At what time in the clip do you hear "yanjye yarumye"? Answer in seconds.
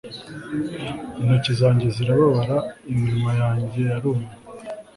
3.41-4.31